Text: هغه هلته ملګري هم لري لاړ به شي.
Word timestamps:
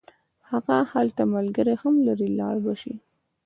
هغه 0.51 0.77
هلته 0.91 1.23
ملګري 1.35 1.75
هم 1.81 1.95
لري 2.07 2.27
لاړ 2.39 2.55
به 2.65 2.73
شي. 2.81 2.93